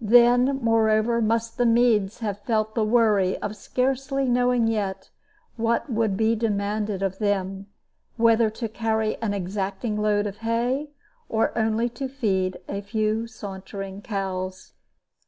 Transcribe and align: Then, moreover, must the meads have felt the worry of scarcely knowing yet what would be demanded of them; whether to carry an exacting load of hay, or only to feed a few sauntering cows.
Then, 0.00 0.58
moreover, 0.62 1.20
must 1.20 1.58
the 1.58 1.66
meads 1.66 2.20
have 2.20 2.38
felt 2.42 2.76
the 2.76 2.84
worry 2.84 3.36
of 3.38 3.56
scarcely 3.56 4.28
knowing 4.28 4.68
yet 4.68 5.10
what 5.56 5.90
would 5.90 6.16
be 6.16 6.36
demanded 6.36 7.02
of 7.02 7.18
them; 7.18 7.66
whether 8.16 8.48
to 8.48 8.68
carry 8.68 9.16
an 9.16 9.34
exacting 9.34 10.00
load 10.00 10.28
of 10.28 10.36
hay, 10.36 10.90
or 11.28 11.50
only 11.58 11.88
to 11.88 12.06
feed 12.06 12.60
a 12.68 12.80
few 12.80 13.26
sauntering 13.26 14.02
cows. 14.02 14.74